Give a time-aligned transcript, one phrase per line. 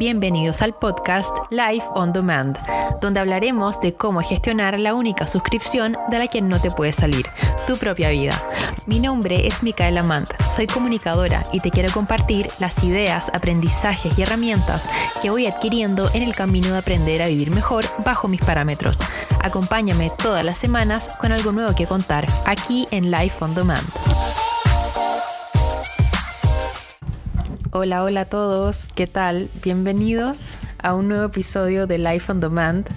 [0.00, 2.56] Bienvenidos al podcast Life on Demand,
[3.02, 7.26] donde hablaremos de cómo gestionar la única suscripción de la que no te puede salir,
[7.66, 8.32] tu propia vida.
[8.86, 14.22] Mi nombre es Micaela Mant, soy comunicadora y te quiero compartir las ideas, aprendizajes y
[14.22, 14.88] herramientas
[15.20, 19.00] que voy adquiriendo en el camino de aprender a vivir mejor bajo mis parámetros.
[19.44, 23.86] Acompáñame todas las semanas con algo nuevo que contar aquí en Life on Demand.
[27.72, 29.48] Hola, hola a todos, ¿qué tal?
[29.62, 32.88] Bienvenidos a un nuevo episodio de Life on Demand.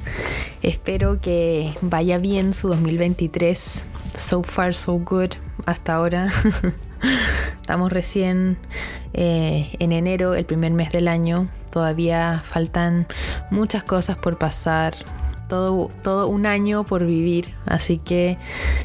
[0.64, 3.86] Espero que vaya bien su 2023.
[4.18, 5.34] So far, so good
[5.68, 6.28] hasta ahora.
[7.62, 8.58] Estamos recién
[9.14, 11.50] eh, en enero, el primer mes del año.
[11.72, 13.06] Todavía faltan
[13.52, 14.96] muchas cosas por pasar,
[15.50, 17.54] todo, todo, un año por vivir.
[17.68, 18.38] Así que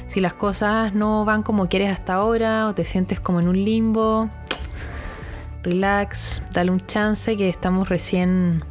[0.07, 3.65] si las cosas no van como quieres hasta ahora o te sientes como en un
[3.65, 4.29] limbo,
[5.69, 8.65] relax, dale un chance que estamos recién,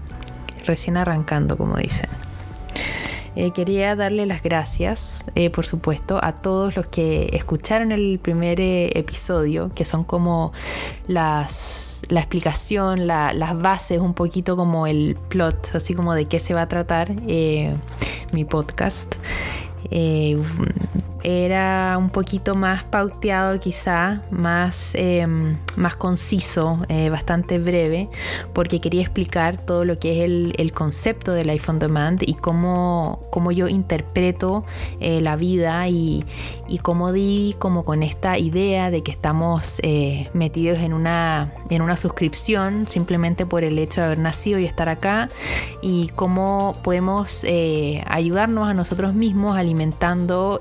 [0.65, 2.09] recién arrancando, como dicen.
[3.35, 8.59] Eh, quería darle las gracias, eh, por supuesto, a todos los que escucharon el primer
[8.59, 10.53] eh, episodio, que son como
[11.07, 16.55] las, la explicación, las bases, un poquito como el plot, así como de qué se
[16.55, 17.11] va a tratar
[18.31, 19.17] mi podcast
[21.23, 28.09] era un poquito más pauteado quizá, más, em, más conciso, eh, bastante breve,
[28.53, 33.23] porque quería explicar todo lo que es el, el concepto del iPhone Demand y cómo,
[33.29, 34.63] cómo yo interpreto
[34.99, 36.23] eh, la vida y,
[36.67, 41.81] y, cómo di como con esta idea de que estamos eh, metidos en una, en
[41.81, 45.27] una suscripción simplemente por el hecho de haber nacido y estar acá
[45.81, 47.45] y cómo podemos
[48.05, 49.57] ayudarnos a nosotros mismos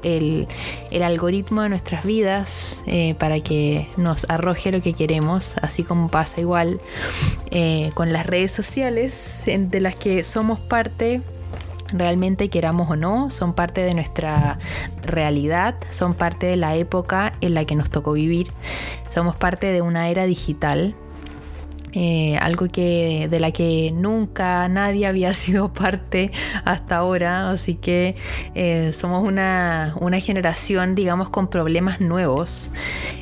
[0.03, 6.08] el algoritmo de nuestras vidas eh, para que nos arroje lo que queremos, así como
[6.08, 6.81] pasa igual
[7.50, 11.20] eh, con las redes sociales de las que somos parte
[11.92, 14.58] realmente queramos o no, son parte de nuestra
[15.02, 18.52] realidad, son parte de la época en la que nos tocó vivir,
[19.08, 20.95] somos parte de una era digital
[21.98, 26.30] eh, algo que de la que nunca nadie había sido parte
[26.62, 28.17] hasta ahora, así que
[28.55, 32.70] eh, somos una, generación, digamos, con problemas nuevos.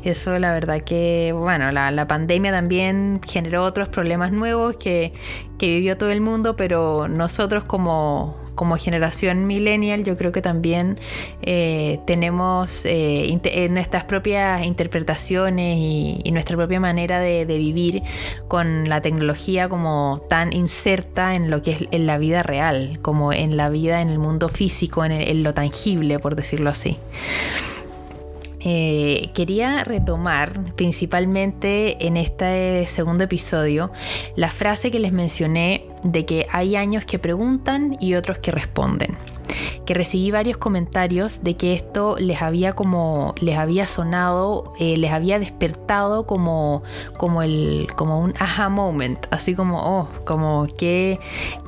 [0.03, 5.13] Eso la verdad que, bueno, la, pandemia también generó otros problemas nuevos que,
[5.57, 10.99] que vivió todo el mundo, pero nosotros como como generación millennial yo creo que también
[11.43, 18.03] eh, tenemos eh, eh, nuestras propias interpretaciones y, nuestra propia manera de, vivir
[18.49, 23.33] con la tecnología como tan inserta en lo que es en la vida real, como
[23.33, 26.99] en la vida en el mundo físico, en, lo tangible, por decirlo así.
[28.65, 33.91] Quería retomar principalmente en este segundo episodio
[34.37, 39.17] la frase que les mencioné de que hay años que preguntan y otros que responden.
[39.87, 45.13] Que recibí varios comentarios de que esto les había como les había sonado, eh, les
[45.13, 46.83] había despertado como
[47.19, 51.21] como el como un aha moment, así como oh, como que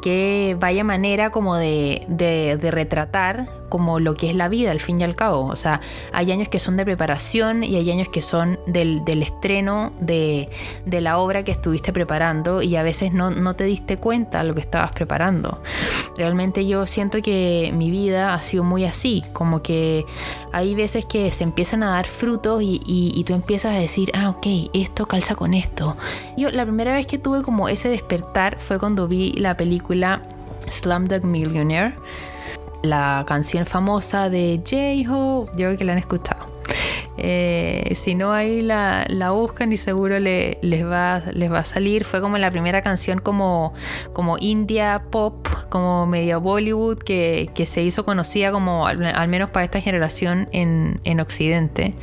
[0.02, 5.00] que vaya manera como de, de, retratar como lo que es la vida al fin
[5.00, 5.46] y al cabo.
[5.46, 5.80] O sea,
[6.12, 10.48] hay años que son de preparación y hay años que son del, estreno de,
[10.86, 14.92] la obra que estuviste preparando y a veces no, te diste cuenta lo que estabas
[14.92, 15.62] preparando.
[16.16, 20.04] Realmente yo siento que mi vida ha sido muy así, como que
[20.52, 24.46] hay veces que se empiezan a dar frutos y, tú empiezas a decir, ah, ok,
[24.72, 25.96] esto calza con esto.
[26.36, 30.22] Yo la primera vez que tuve como ese despertar fue cuando vi la película
[30.70, 31.94] Slumdog Millionaire,
[32.82, 36.56] la canción famosa de J-Ho, yo creo que la han escuchado.
[37.18, 42.04] Eh, si no, ahí la, buscan y seguro les, va, les va a salir.
[42.04, 43.72] Fue como la primera canción como,
[44.12, 49.80] como India pop, como medio Bollywood, que, se hizo conocida como, al, menos para esta
[49.80, 51.94] generación en, en Occidente.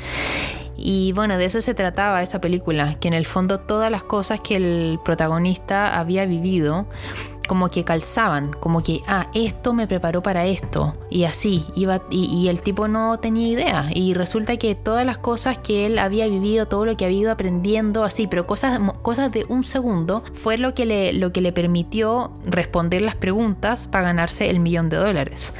[0.75, 4.41] Y bueno, de eso se trataba esa película, que en el fondo todas las cosas
[4.41, 6.87] que el protagonista había vivido
[7.47, 12.47] como que calzaban, como que, ah, esto me preparó para esto, y así, iba, y,
[12.47, 16.67] el tipo no tenía idea, y resulta que todas las cosas que él había vivido,
[16.67, 20.73] todo lo que había ido aprendiendo, así, pero cosas, cosas de un segundo, fue lo
[20.73, 25.53] que, le, lo que le permitió responder las preguntas para ganarse el millón de dólares.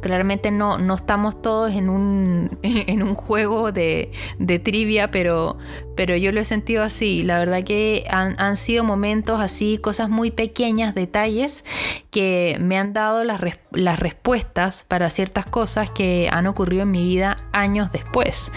[0.00, 5.58] Claramente no, no estamos todos en un, en un juego de, de, trivia, pero,
[5.96, 7.22] pero yo lo he sentido así.
[7.22, 11.64] La verdad que han, han, sido momentos así, cosas muy pequeñas, detalles,
[12.10, 13.40] que me han dado las,
[13.72, 18.52] las respuestas para ciertas cosas que han ocurrido en mi vida años después.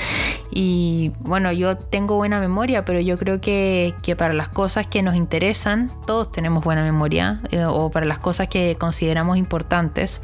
[0.52, 5.04] Y bueno, yo tengo buena memoria, pero yo creo que, que para las cosas que
[5.04, 10.22] nos interesan, todos tenemos buena memoria, eh, o para las cosas que consideramos importantes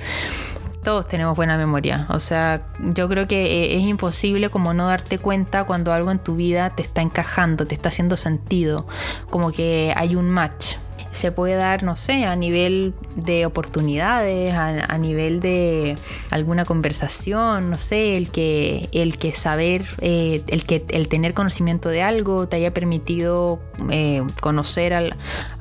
[0.84, 2.06] todos tenemos buena memoria.
[2.10, 6.20] O sea, yo creo que eh, es imposible como no darte cuenta cuando algo en
[6.20, 8.86] tu vida te está encajando, te está haciendo sentido,
[9.30, 10.76] como que hay un match.
[11.12, 15.96] Se puede dar, no sé, a nivel de oportunidades, a, nivel de
[16.32, 21.90] alguna conversación, no sé, el que, el que saber, eh, el que el tener conocimiento
[21.90, 23.60] de algo te haya permitido
[23.92, 25.04] eh, conocer a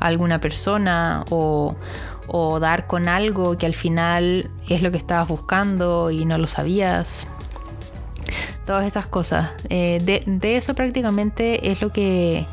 [0.01, 1.77] alguna persona o,
[2.27, 6.47] o dar con algo que al final es lo que estabas buscando y no lo
[6.47, 7.27] sabías.
[8.67, 9.51] Todas esas cosas.
[9.69, 12.47] Eh, de, eso prácticamente es lo que,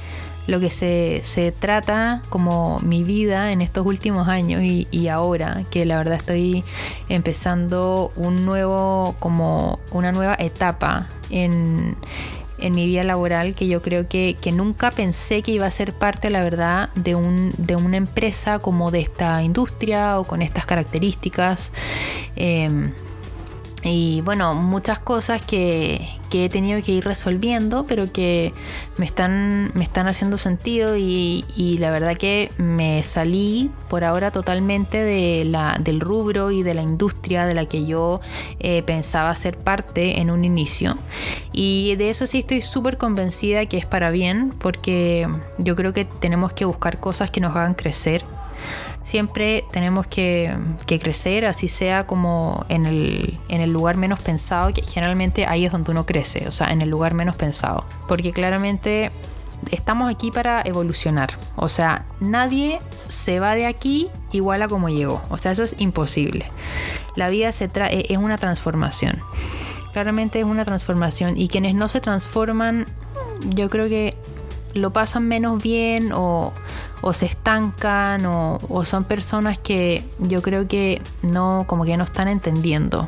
[0.48, 5.86] lo que se, trata como mi vida en estos últimos años y, y, ahora, que
[5.86, 6.63] la verdad estoy
[7.10, 11.95] empezando un nuevo, como una nueva etapa en,
[12.62, 16.30] en mi vida laboral que yo creo que, nunca pensé que iba a ser parte,
[16.30, 21.72] la verdad, de, un, de una empresa como de esta industria o con estas características.
[22.36, 22.92] Em,
[23.84, 28.52] y bueno, muchas cosas que, que, he tenido que ir resolviendo, pero que
[28.98, 34.31] me están, me están haciendo sentido y, y, la verdad que me salí por ahora
[34.31, 38.20] totalmente de la, del rubro y de la industria de la que yo
[38.60, 40.98] eh, pensaba ser parte en un inicio.
[41.54, 45.26] Y de eso sí estoy súper convencida que es para bien, porque
[45.58, 48.26] yo creo que tenemos que buscar cosas que nos hagan crecer
[49.04, 55.66] siempre tenemos que, crecer, así sea como en el, lugar menos pensado, que generalmente ahí
[55.66, 57.86] es donde uno crece, o sea, en el lugar menos pensado.
[58.08, 59.12] Porque claramente
[59.72, 65.22] estamos aquí para evolucionar, o sea, nadie se va de aquí igual a como llegó,
[65.30, 66.52] o sea, eso es imposible.
[67.16, 69.22] La vida se e, es una transformación.
[69.92, 72.86] Claramente es una transformación y quienes no se transforman,
[73.56, 74.16] yo creo que
[74.74, 76.54] lo pasan menos bien o,
[77.13, 83.07] se estancan o, son personas que yo creo que no, como que no están entendiendo.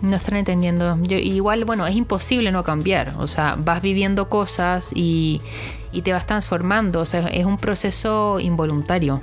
[0.00, 0.96] No están entendiendo.
[1.08, 3.14] igual, bueno, es imposible no cambiar.
[3.18, 5.40] O sea, vas viviendo cosas y,
[5.92, 7.00] y te vas transformando.
[7.00, 9.20] O sea, es un proceso involuntario.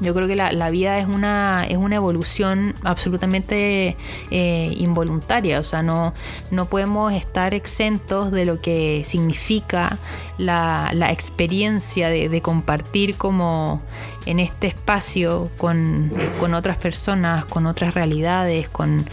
[0.00, 3.96] Yo creo que la, vida es una, es una evolución absolutamente
[4.30, 6.14] eh, involuntaria, o sea, no,
[6.50, 9.98] no podemos estar exentos de lo que significa
[10.38, 13.82] la, experiencia de, compartir como
[14.26, 16.12] en este espacio con,
[16.54, 19.04] otras personas, con otras realidades, con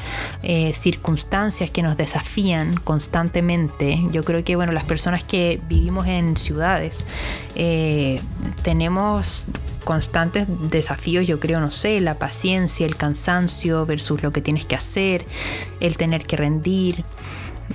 [0.43, 4.03] eh, circunstancias que nos desafían constantemente.
[4.11, 7.07] Yo creo que bueno, las personas que vivimos en ciudades
[7.55, 8.21] eh,
[8.63, 9.45] tenemos
[9.85, 14.75] constantes desafíos, yo creo, no sé, la paciencia, el cansancio versus lo que tienes que
[14.75, 15.25] hacer,
[15.79, 17.05] el tener que rendir,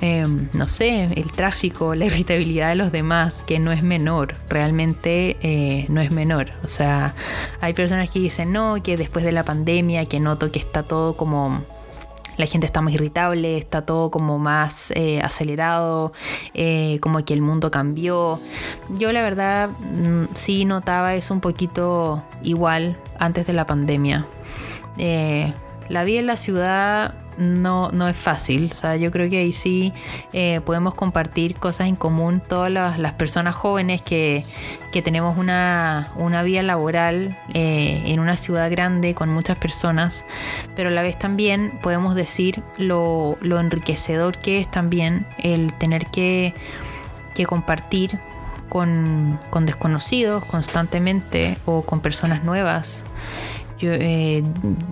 [0.02, 5.38] em, no sé, el tráfico, la irritabilidad de los demás, que no es menor, realmente
[5.40, 6.50] eh, no es menor.
[6.64, 7.14] O sea,
[7.62, 11.16] hay personas que dicen, no, que después de la pandemia, que noto que está todo
[11.16, 11.64] como
[12.40, 16.12] la gente está más irritable, está todo como más eh, acelerado,
[16.54, 18.40] eh, como que el mundo cambió.
[18.98, 24.26] Yo la verdad mm, sí notaba eso un poquito igual antes de la pandemia.
[24.98, 25.52] Eh,
[25.88, 28.72] la vida en la ciudad no, no es fácil.
[28.76, 29.92] O sea, yo creo que ahí sí
[30.32, 34.44] eh, podemos compartir cosas en común todas las, personas jóvenes que,
[35.04, 36.08] tenemos una,
[36.44, 40.24] vida laboral eh, en una ciudad grande con muchas personas,
[40.76, 46.54] pero a la vez también podemos decir lo, enriquecedor que es también el tener que,
[47.48, 48.18] compartir
[48.68, 53.06] con, desconocidos constantemente o con personas nuevas.
[53.80, 54.42] Eh,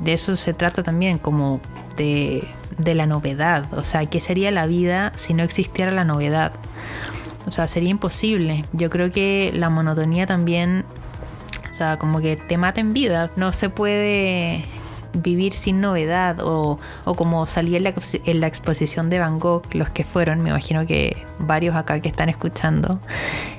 [0.00, 1.60] de eso se trata también, como
[1.98, 3.66] de, la novedad.
[3.74, 6.52] O sea, ¿qué sería la vida si no existiera la novedad?
[7.46, 8.64] O sea, sería imposible.
[8.72, 10.84] Yo creo que la monotonía también,
[11.70, 13.30] o sea, como que te mata en vida.
[13.36, 14.64] No se puede
[15.12, 20.42] vivir sin novedad o, como salía en la, exposición de Van Gogh, los que fueron,
[20.42, 22.98] me imagino que varios acá que están escuchando,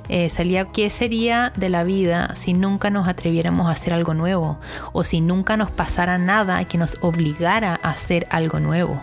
[0.08, 4.60] eh, salía qué sería de la vida si nunca nos atreviéramos a hacer algo nuevo
[4.92, 9.02] o si nunca nos pasara nada que nos obligara a hacer algo nuevo.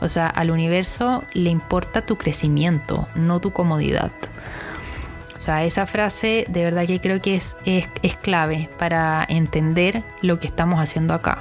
[0.00, 4.10] O sea, al universo le importa tu crecimiento, no tu comodidad.
[5.36, 10.02] O sea, esa frase de verdad que creo que es, es, es clave para entender
[10.20, 11.38] lo que estamos haciendo acá.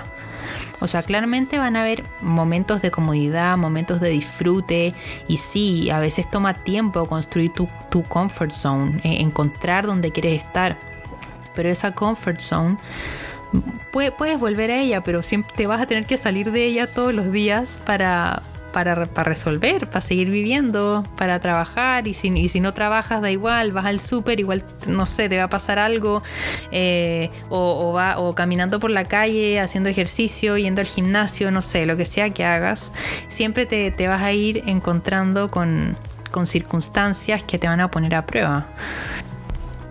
[0.81, 4.93] O sea, claramente van a haber momentos de comodidad, momentos de disfrute
[5.27, 10.43] y sí, a veces toma tiempo construir tu, tu comfort zone, eh, encontrar donde quieres
[10.43, 10.77] estar.
[11.55, 12.77] Pero esa comfort zone
[13.91, 17.13] puedes volver a ella, pero siempre te vas a tener que salir de ella todos
[17.13, 22.07] los días para, para, resolver, para seguir viviendo, para trabajar.
[22.07, 25.37] Y si, y si no trabajas, da igual, vas al súper, igual, no sé, te
[25.37, 26.23] va a pasar algo.
[26.71, 31.85] Eh, o, va, o caminando por la calle, haciendo ejercicio, yendo al gimnasio, no sé,
[31.85, 32.91] lo que sea que hagas.
[33.27, 35.97] Siempre te, te vas a ir encontrando con,
[36.31, 38.67] con circunstancias que te van a poner a prueba.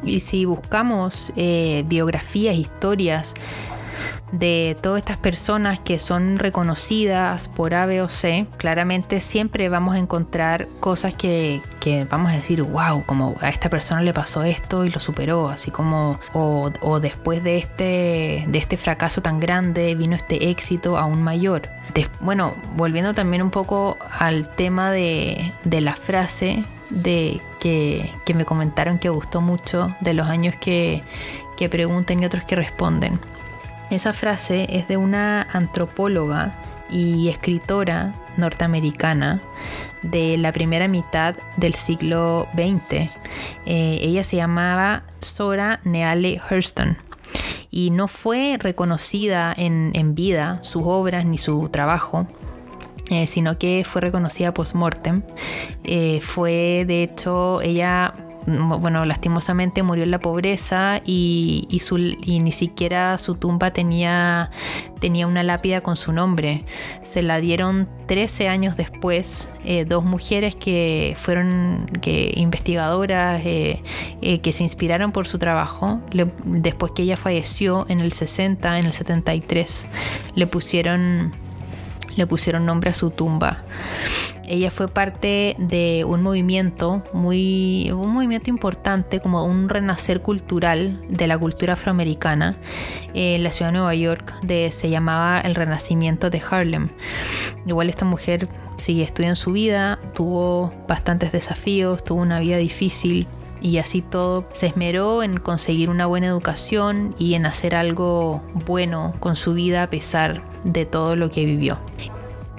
[0.05, 3.35] Y si buscamos eh, biografías, historias
[4.33, 9.95] de todas estas personas que son reconocidas por A, B o C, claramente siempre vamos
[9.95, 11.61] a encontrar cosas que,
[12.11, 15.71] vamos a decir, wow, como a esta persona le pasó esto y lo superó, así
[15.71, 21.63] como, o, después de este, de este fracaso tan grande vino este éxito aún mayor.
[22.21, 28.99] bueno, volviendo también un poco al tema de, de la frase de que, me comentaron
[28.99, 31.03] que gustó mucho de los años que,
[31.57, 33.19] que preguntan y otros que responden.
[33.91, 36.53] Esa frase es de una antropóloga
[36.91, 39.41] y escritora norteamericana
[40.03, 43.11] de la primera mitad del siglo XX.
[43.67, 46.99] Eh, ella se llamaba Sora Neale Hurston
[47.71, 52.27] y no fue reconocida en, en vida sus obras ni su trabajo
[53.11, 55.23] eh, sino que fue reconocida post-mortem.
[55.85, 58.13] Eh, fue, de hecho, ella
[58.49, 61.69] bueno, lastimosamente murió en la pobreza y,
[62.27, 64.51] ni siquiera su tumba tenía,
[65.01, 66.65] tenía una lápida con su nombre.
[67.03, 74.63] Se la dieron 13 años después, eh, dos mujeres que fueron que, investigadoras, que se
[74.63, 76.01] inspiraron por su trabajo.
[76.45, 79.87] después que ella falleció en el 60, en el 73,
[80.35, 81.33] le pusieron
[82.17, 83.65] le pusieron nombre a su tumba.
[84.47, 91.27] Ella fue parte de un movimiento muy un movimiento importante como un renacer cultural de
[91.27, 92.57] la cultura afroamericana
[93.13, 96.89] en la ciudad de Nueva York de, se llamaba el renacimiento de Harlem.
[97.67, 98.49] Igual esta mujer
[98.79, 103.27] sigue estudiando su vida, tuvo bastantes desafíos, tuvo una vida difícil,
[103.61, 109.15] y así todo se esmeró en conseguir una buena educación y en hacer algo bueno
[109.21, 111.79] con su vida a pesar de todo lo que vivió.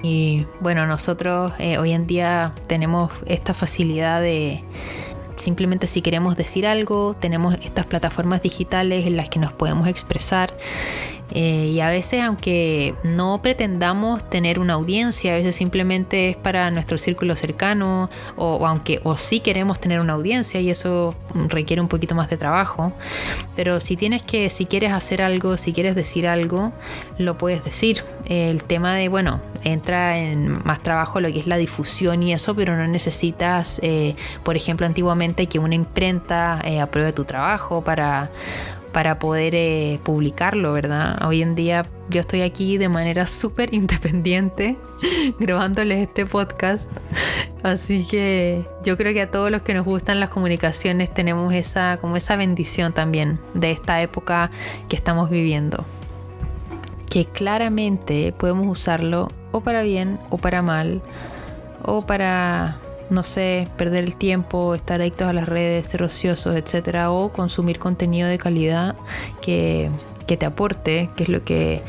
[0.02, 4.62] Y bueno, nosotros eh, hoy en día tenemos esta facilidad de
[5.36, 10.54] simplemente si queremos decir algo, tenemos estas plataformas digitales en las que nos podemos expresar
[11.32, 16.70] eh, y a veces, aunque no pretendamos tener una audiencia, a veces simplemente es para
[16.70, 21.14] nuestro círculo cercano, o, aunque o sí queremos tener una audiencia y eso
[21.48, 22.92] requiere un poquito más de trabajo.
[23.56, 26.72] Pero si tienes que, si quieres hacer algo, si quieres decir algo,
[27.18, 28.04] lo puedes decir.
[28.26, 32.54] El tema de, bueno, entra en más trabajo lo que es la difusión y eso,
[32.54, 38.30] pero no necesitas, eh, por ejemplo, antiguamente que una imprenta eh, apruebe tu trabajo para
[38.92, 41.24] para poder eh, publicarlo, ¿verdad?
[41.26, 44.76] Hoy en día yo estoy aquí de manera súper independiente
[45.38, 46.90] grabándoles este podcast.
[47.62, 51.98] Así que yo creo que a todos los que nos gustan las comunicaciones tenemos esa,
[52.00, 54.50] como esa bendición también de esta época
[54.88, 55.84] que estamos viviendo.
[57.08, 61.02] Que claramente podemos usarlo o para bien o para mal
[61.82, 62.78] o para
[63.10, 67.78] no sé, perder el tiempo, estar adictos a las redes, ser ociosos, etcétera, o consumir
[67.78, 68.96] contenido de calidad
[69.42, 69.90] que,
[70.26, 71.82] que te aporte, que es lo que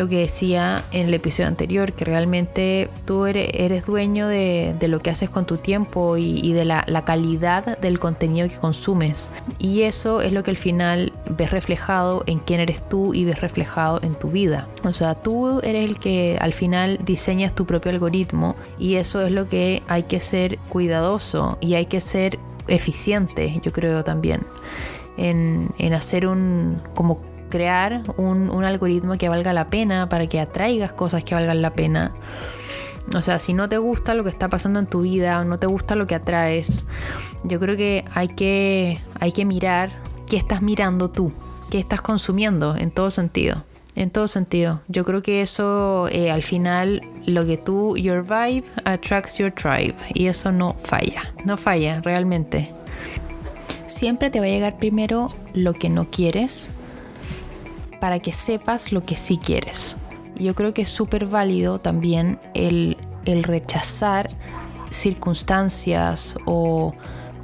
[0.00, 5.10] lo que decía en el episodio anterior, que realmente tú eres, dueño de, lo que
[5.10, 9.30] haces con tu tiempo y, de la, calidad del contenido que consumes.
[9.58, 13.42] Y eso es lo que al final ves reflejado en quién eres tú y ves
[13.42, 14.66] reflejado en tu vida.
[14.84, 19.32] O sea, tú eres el que al final diseñas tu propio algoritmo y eso es
[19.32, 22.38] lo que hay que ser cuidadoso y hay que ser
[22.68, 24.46] eficiente, yo creo también.
[25.18, 30.92] En, en, hacer un como crear un, algoritmo que valga la pena para que atraigas
[30.92, 32.12] cosas que valgan la pena.
[33.14, 35.58] O sea, si no te gusta lo que está pasando en tu vida o no
[35.58, 36.84] te gusta lo que atraes,
[37.44, 39.90] yo creo que hay que, hay que mirar
[40.28, 41.32] qué estás mirando tú,
[41.70, 43.64] qué estás consumiendo en todo sentido.
[43.96, 44.80] En todo sentido.
[44.86, 49.96] Yo creo que eso eh, al final lo que tú, your vibe attracts your tribe.
[50.14, 51.34] Y eso no falla.
[51.44, 52.72] No falla realmente.
[53.88, 56.70] Siempre te va a llegar primero lo que no quieres
[58.00, 59.96] para que sepas lo que sí quieres.
[60.36, 64.30] Yo creo que es súper válido también el, rechazar
[64.90, 66.92] circunstancias o,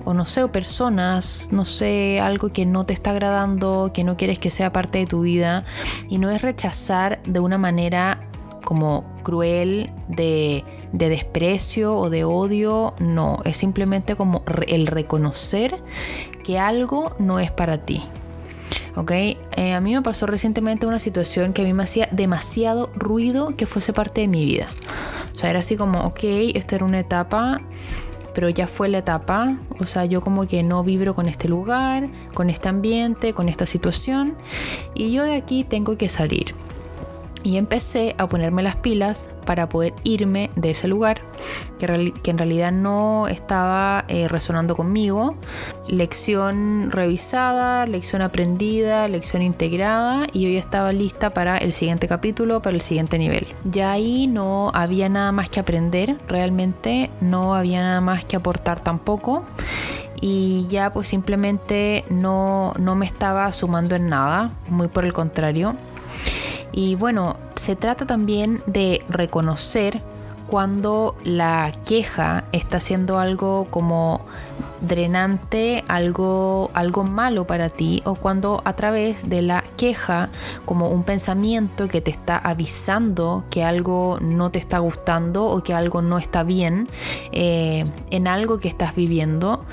[0.05, 4.17] o no sé, o personas, no sé, algo que no te está agradando, que no
[4.17, 5.65] quieres que sea parte de tu vida.
[6.09, 8.19] Y no es rechazar de una manera
[8.67, 15.81] como cruel de, desprecio o de odio, no, es simplemente como el reconocer
[16.43, 18.03] que algo no es para ti.
[18.97, 19.11] ¿Ok?
[19.13, 23.55] Eh, a mí me pasó recientemente una situación que a mí me hacía demasiado ruido
[23.57, 24.69] que fuese parte de mi vida.
[25.35, 26.21] O sea, era así como, ok,
[26.55, 27.61] esta era una etapa,
[28.35, 29.59] pero ya fue la etapa.
[29.79, 33.67] O sea, yo como que no vibro con este lugar, con este ambiente, con esta
[33.67, 34.35] situación.
[34.95, 36.55] Y yo de aquí tengo que salir
[37.43, 41.23] y empecé a ponerme las pilas para poder irme de ese lugar
[41.79, 45.37] que, en realidad no estaba eh, resonando conmigo.
[45.89, 52.75] Lección revisada, lección aprendida, lección integrada y hoy estaba lista para el siguiente capítulo, para
[52.75, 53.47] el siguiente nivel.
[53.65, 58.81] Ya ahí no había nada más que aprender, realmente no había nada más que aportar
[58.81, 59.45] tampoco
[60.21, 65.77] y ya pues simplemente no, no me estaba sumando en nada, muy por el contrario
[66.77, 70.03] y bueno, se trata también de reconocer
[70.47, 74.21] cuando la queja está haciendo algo como
[74.83, 80.29] drenante, algo, algo malo para ti, o cuando a través de la queja,
[80.67, 85.73] como un pensamiento que te está avisando que algo no te está gustando o que
[85.73, 86.89] algo no está bien
[87.33, 89.65] eh, en algo que estás viviendo,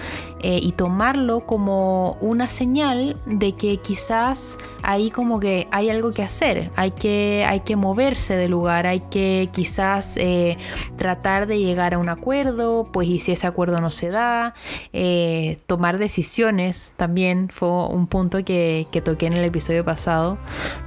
[0.43, 6.21] eh, y tomarlo como una señal de que quizás ahí como que hay algo que
[6.21, 10.57] hacer, hay que, hay que moverse del lugar, hay que quizás eh,
[10.97, 14.53] tratar de llegar a un acuerdo, pues y si ese acuerdo no se da,
[14.91, 20.37] eh, tomar decisiones también fue un punto que, que toqué en el episodio pasado,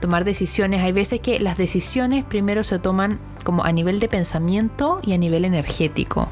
[0.02, 5.00] tomar decisiones, hay veces que las decisiones primero se toman como a nivel de pensamiento
[5.02, 6.28] y a nivel energético.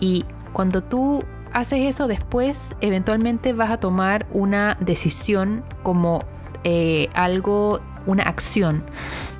[0.00, 1.22] Y cuando tú
[1.56, 6.22] haces eso después, eventualmente vas a tomar una decisión como
[6.64, 8.84] eh, algo, una acción,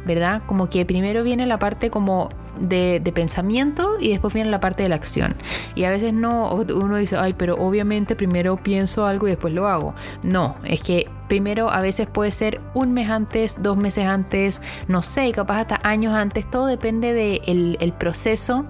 [0.07, 0.43] ¿verdad?
[0.47, 4.89] Como que primero viene la parte como de, pensamiento y después viene la parte de
[4.89, 5.35] la acción.
[5.75, 9.69] Y a veces no, uno dice, ay, pero obviamente primero pienso algo y después lo
[9.69, 9.95] hago.
[10.23, 15.03] No, es que primero a veces puede ser un mes antes, dos meses antes, no
[15.03, 18.65] sé, capaz hasta años antes, todo depende del el proceso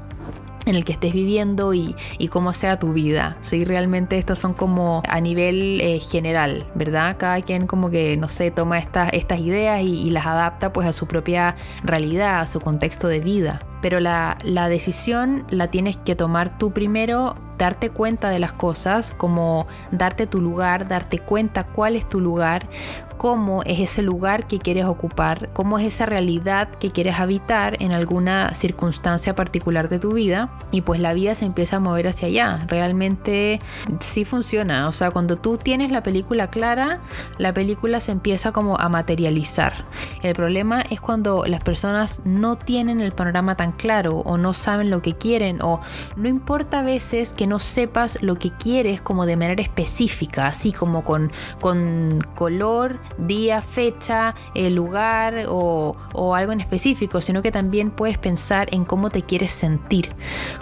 [0.67, 1.95] en el que estés viviendo y,
[2.31, 3.39] cómo sea tu vida.
[3.43, 3.65] ¿sí?
[3.65, 7.17] Realmente estos son como a nivel eh, general, ¿verdad?
[7.19, 10.87] Cada quien como que, no sé, toma estas, estas ideas y, y, las adapta pues
[10.89, 13.61] a su propia realidad, a su contexto de vida.
[13.81, 19.15] Pero la, la decisión la tienes que tomar tú primero darte cuenta de las cosas,
[19.17, 22.69] como darte tu lugar, darte cuenta cuál es tu lugar,
[23.17, 27.93] cómo es ese lugar que quieres ocupar, cómo es esa realidad que quieres habitar en
[27.93, 32.29] alguna circunstancia particular de tu vida y pues la vida se empieza a mover hacia
[32.29, 32.65] allá.
[32.69, 33.61] Realmente
[34.01, 37.01] sí funciona, o sea, cuando tú tienes la película clara,
[37.39, 39.85] la película se empieza como a materializar.
[40.23, 44.91] El problema es cuando las personas no tienen el panorama tan claro o no saben
[44.91, 45.81] lo que quieren o
[46.17, 50.73] no importa a veces que no sepas lo que quieres como de manera específica, así
[50.73, 55.97] como con, con color, día, fecha, el lugar o,
[56.35, 60.11] algo en específico, sino que también puedes pensar en cómo te quieres sentir,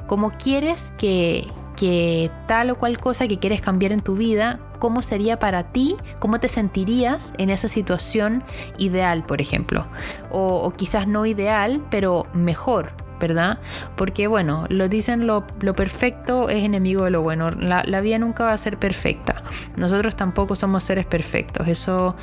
[0.07, 5.00] cómo quieres que, que tal o cual cosa que quieres cambiar en tu vida, cómo
[5.00, 8.44] sería para ti, cómo te sentirías en esa situación
[8.76, 9.87] ideal, por ejemplo.
[10.30, 12.92] O, quizás no ideal, pero mejor,
[13.26, 13.58] ¿verdad?
[13.96, 17.50] Porque bueno, lo dicen lo, perfecto es enemigo de lo bueno.
[17.50, 19.42] La, la, vida nunca va a ser perfecta.
[19.76, 21.66] Nosotros tampoco somos seres perfectos.
[21.68, 22.16] Eso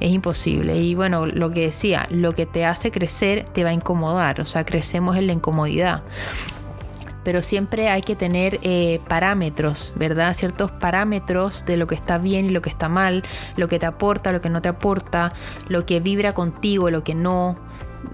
[0.00, 0.78] es imposible.
[0.78, 4.40] Y bueno, lo que decía, lo que te hace crecer te va a incomodar.
[4.40, 6.02] O sea, crecemos en la incomodidad
[7.26, 10.32] pero siempre hay que tener eh, parámetros, ¿verdad?
[10.32, 13.24] Ciertos parámetros de lo que está bien y lo que está mal,
[13.56, 15.32] lo que te aporta, lo que no te aporta,
[15.66, 17.56] lo que vibra contigo, lo que no,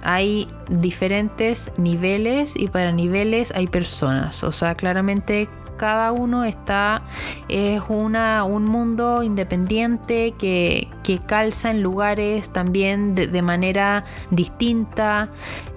[0.03, 4.43] hay diferentes niveles y para niveles hay personas.
[4.45, 7.03] O sea, claramente cada uno está,
[7.49, 10.89] es una, un mundo independiente que,
[11.27, 15.29] calza en lugares también de, manera distinta.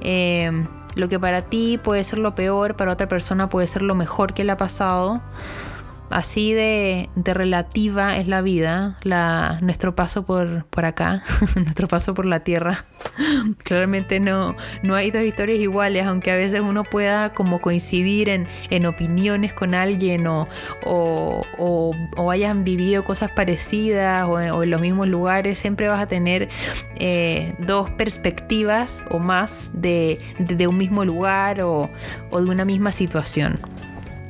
[0.02, 0.52] Eh,
[0.96, 4.34] lo que para ti puede ser lo peor, para otra persona puede ser lo mejor
[4.34, 5.22] que le ha pasado.
[6.10, 8.98] Así de, relativa es la vida,
[9.62, 11.24] nuestro paso por, por acá,
[11.56, 12.86] nuestro paso por la tierra.
[13.64, 18.48] Claramente no, no hay dos historias iguales, aunque a veces uno pueda como coincidir en,
[18.70, 20.48] en opiniones con alguien o,
[20.86, 26.50] o, o, hayan vivido cosas parecidas o en, los mismos lugares, siempre vas a tener
[26.98, 31.90] eh, dos perspectivas o más de, de, de un mismo lugar o
[32.32, 33.60] de una misma situación.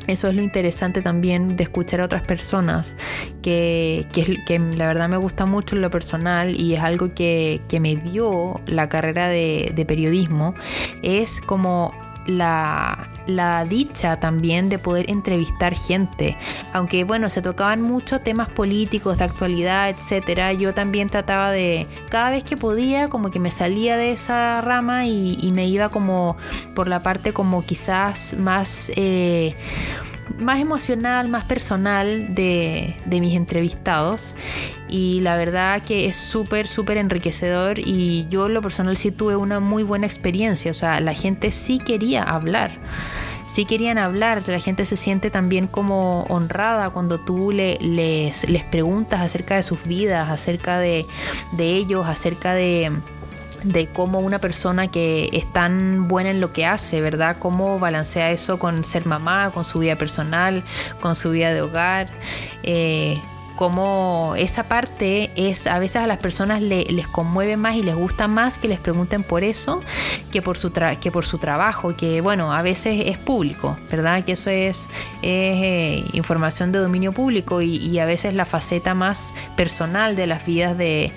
[0.08, 2.98] Eso es lo interesante también de escuchar a otras personas,
[3.41, 7.96] que, que, la verdad me gusta mucho en lo personal y es algo que, me
[7.98, 10.56] dio la carrera de periodismo,
[11.04, 11.94] es como
[12.26, 16.38] la, la, dicha también de poder entrevistar gente.
[16.74, 20.54] Aunque bueno, se tocaban mucho temas políticos, de actualidad, etcétera.
[20.54, 25.06] Yo también trataba de, cada vez que podía, como que me salía de esa rama
[25.06, 26.36] y, me iba como
[26.74, 29.56] por la parte como quizás más eh,
[30.38, 34.36] más emocional, más personal de, mis entrevistados.
[34.88, 39.60] Y la verdad que es súper, súper enriquecedor y yo lo personal sí tuve una
[39.60, 40.71] muy buena experiencia.
[40.71, 42.71] O sea, la gente sí quería hablar.
[43.48, 48.63] Sí querían hablar, la gente se siente también como honrada cuando tú le, les, les
[48.63, 51.06] preguntas acerca de sus vidas, acerca de,
[51.54, 52.91] de ellos, acerca de,
[53.65, 57.36] de cómo una persona que es tan buena en lo que hace, ¿verdad?
[57.39, 60.63] Cómo balancea eso con ser mamá, con su vida personal,
[61.01, 62.10] con su vida de hogar.
[62.63, 63.19] Eh,
[63.56, 68.28] cómo esa parte es a veces a las personas les conmueve más y les gusta
[68.28, 69.82] más que les pregunten por eso
[70.32, 74.34] que por su que por su trabajo que bueno a veces es público verdad que
[74.34, 74.89] eso es,
[75.21, 80.78] eh, información de dominio público y, a veces la faceta más personal de las vidas
[80.78, 81.13] de,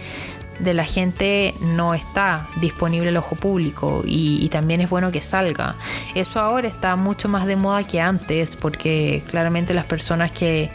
[0.58, 5.76] de la gente no está disponible al ojo público y, también es bueno que salga.
[6.14, 10.70] Eso ahora está mucho más de moda que antes porque claramente las personas que,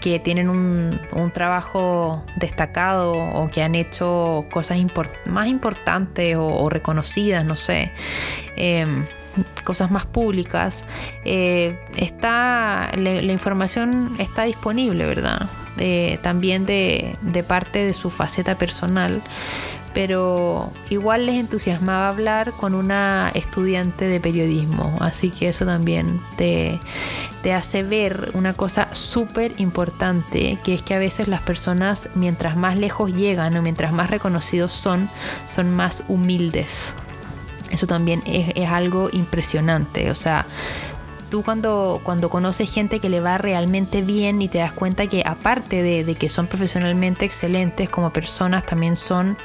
[0.00, 0.98] tienen un,
[1.34, 4.78] trabajo destacado o que han hecho cosas
[5.26, 7.92] más importantes o, reconocidas, no sé.
[8.56, 9.04] Em,
[9.62, 10.84] cosas más públicas,
[11.24, 15.48] eh, está, la información está disponible, ¿verdad?
[16.22, 17.16] También de,
[17.46, 19.22] parte de su faceta personal,
[19.94, 26.78] pero igual les entusiasmaba hablar con una estudiante de periodismo, así que eso también te,
[27.52, 32.76] hace ver una cosa súper importante, que es que a veces las personas mientras más
[32.76, 35.08] lejos llegan o mientras más reconocidos son,
[35.46, 36.94] son más humildes.
[37.70, 40.44] Eso también es, es algo impresionante, o sea,
[41.30, 45.22] tú cuando, cuando conoces gente que le va realmente bien y te das cuenta que
[45.24, 49.38] aparte de, que son profesionalmente excelentes como personas, también son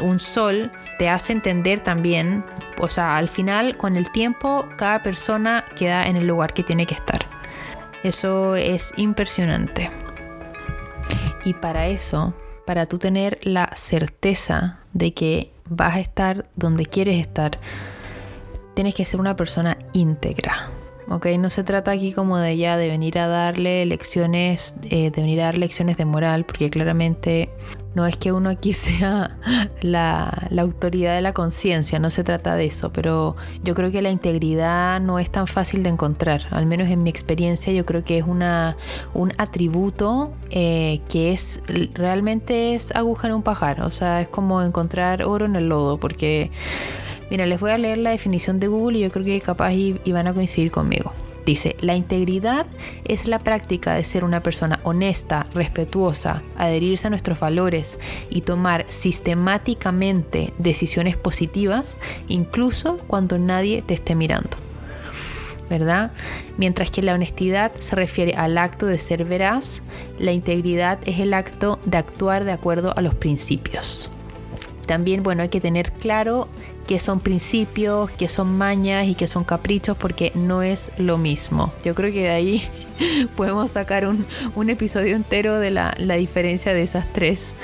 [0.00, 2.44] un sol, te hace entender también,
[2.78, 6.86] o sea, al final con el tiempo cada persona queda en el lugar que tiene
[6.86, 7.26] que estar.
[8.02, 9.90] Eso es impresionante.
[11.44, 17.20] Y para eso, para tú tener la certeza de que vas a estar donde quieres
[17.20, 17.58] estar,
[18.74, 20.70] tienes que ser una persona íntegra.
[21.12, 21.26] ¿Ok?
[21.38, 25.42] No se trata aquí como de ya de venir a darle lecciones, eh, de venir
[25.42, 27.50] a dar lecciones de moral, porque claramente
[27.94, 29.36] no es que uno aquí sea
[29.82, 34.10] la, autoridad de la conciencia, no se trata de eso, pero yo creo que la
[34.10, 38.18] integridad no es tan fácil de encontrar, al menos en mi experiencia yo creo que
[38.18, 38.76] es una,
[39.12, 44.62] un atributo eh, que es realmente es aguja en un pajar, o sea, es como
[44.62, 46.50] encontrar oro en el lodo, porque
[47.32, 50.26] Mira, les voy a leer la definición de Google y yo creo que capaz iban
[50.26, 51.14] a coincidir conmigo.
[51.46, 52.66] Dice, la integridad
[53.06, 58.84] es la práctica de ser una persona honesta, respetuosa, adherirse a nuestros valores y tomar
[58.88, 64.58] sistemáticamente decisiones positivas, incluso cuando nadie te esté mirando.
[65.70, 66.12] ¿verdad?
[66.58, 69.80] Mientras que la honestidad se refiere al acto de ser veraz,
[70.18, 74.10] la integridad es el acto de actuar de acuerdo a los principios.
[74.86, 76.48] También, bueno, hay que tener claro
[76.86, 81.72] que son principios, que son mañas y que son caprichos porque no es lo mismo.
[81.84, 82.62] Yo creo que de ahí
[83.36, 87.54] podemos sacar un, episodio entero de la, diferencia de esas tres.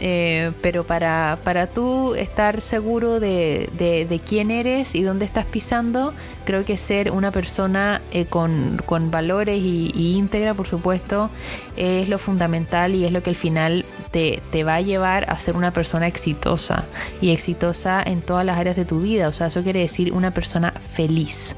[0.00, 6.14] Eh, pero para, para tú estar seguro de, de, quién eres y dónde estás pisando,
[6.44, 11.30] creo que ser una persona eh, con, con, valores y, íntegra, por supuesto,
[11.76, 15.38] es lo fundamental y es lo que al final te, te, va a llevar a
[15.40, 16.84] ser una persona exitosa
[17.20, 19.26] y exitosa en todas las áreas de tu vida.
[19.26, 21.56] O sea, eso quiere decir una persona feliz.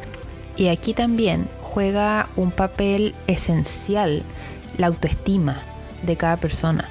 [0.56, 4.24] Y aquí también juega un papel esencial
[4.76, 5.62] la autoestima
[6.02, 6.88] de cada persona.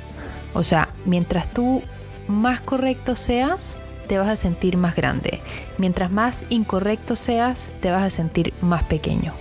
[0.54, 1.82] O sea, mientras tú
[2.28, 5.42] más correcto seas, te vas a sentir más grande.
[5.78, 9.34] Mientras más incorrecto seas, te vas a sentir más pequeño.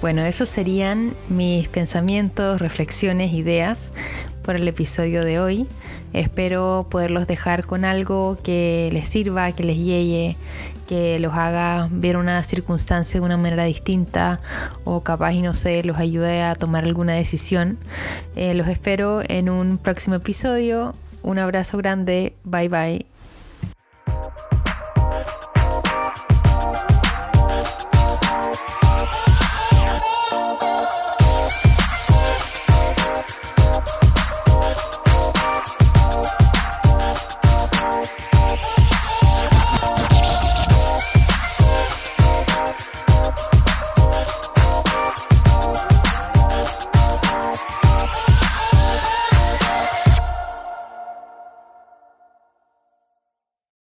[0.00, 3.92] Bueno, esos serían mis pensamientos, reflexiones, ideas
[4.42, 5.66] por el episodio de hoy.
[6.12, 10.36] Espero poderlos dejar con algo que les sirva, que les llegue,
[10.88, 14.40] que los haga ver una circunstancia de una manera distinta
[14.84, 17.78] o capaz y no sé, los ayude a tomar alguna decisión.
[18.34, 20.94] Eh, los espero en un próximo episodio.
[21.22, 22.34] Un abrazo grande.
[22.44, 23.09] Bye bye.